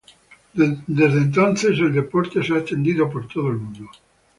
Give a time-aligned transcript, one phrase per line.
[0.55, 3.87] Desde entonces, el deporte se ha extendido por todo el mundo.